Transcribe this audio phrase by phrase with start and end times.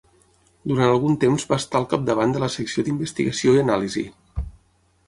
[0.71, 4.07] Durant algun temps va estar al capdavant de la secció d'investigació i anàlisi.